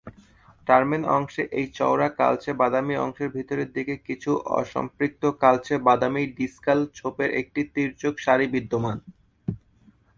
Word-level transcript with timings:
Term end 0.67 1.03
অংশে 1.17 1.43
এই 1.59 1.67
চওড়া 1.77 2.09
কালচে 2.19 2.51
বাদামী 2.61 2.95
অংশের 2.97 3.29
ভিতরের 3.37 3.69
দিকে 3.75 3.95
কিছু 4.07 4.31
অসম্পূর্ণ 4.59 5.21
কালচে 5.43 5.75
বাদামী 5.87 6.23
ডিসকাল 6.37 6.79
ছোপের 6.97 7.29
একটি 7.41 7.61
তীর্যক 7.73 8.15
সারি 8.25 8.45
বিদ্যমান। 8.53 8.97